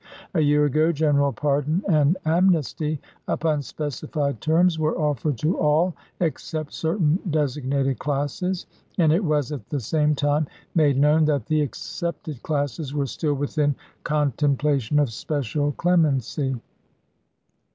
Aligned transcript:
A 0.33 0.41
year 0.41 0.65
ago 0.65 0.91
general 0.91 1.31
pardon 1.31 1.83
and 1.87 2.17
amnesty, 2.25 2.99
upon 3.27 3.61
specified 3.61 4.41
terms, 4.41 4.79
were 4.79 4.97
offered 4.99 5.37
to 5.37 5.59
all, 5.59 5.93
except 6.19 6.73
certain 6.73 7.19
designated 7.29 7.99
classes; 7.99 8.65
and 8.97 9.13
it 9.13 9.23
was, 9.23 9.51
at 9.51 9.69
the 9.69 9.79
same 9.79 10.15
time, 10.15 10.47
made 10.73 10.97
known 10.97 11.25
that 11.25 11.45
the 11.45 11.61
excepted 11.61 12.41
classes 12.41 12.95
were 12.95 13.05
still 13.05 13.35
within 13.35 13.75
contemplation 14.03 14.97
of 14.97 15.11
special 15.13 15.71
clemency. 15.73 16.59